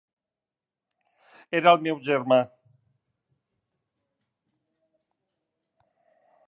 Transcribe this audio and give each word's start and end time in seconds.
Era 1.59 1.73
el 1.75 1.83
meu 1.87 2.01
germà. 2.07 2.39